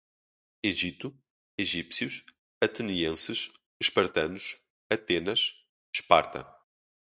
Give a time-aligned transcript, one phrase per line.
[0.69, 1.11] Egito,
[1.55, 2.15] egípcios,
[2.69, 3.43] atenienses,
[3.79, 4.49] espartanos,
[4.89, 5.45] Atenas,
[5.95, 6.43] Esparta